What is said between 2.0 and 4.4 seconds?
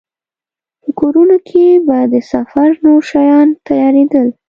د سفر نور شیان تيارېدل.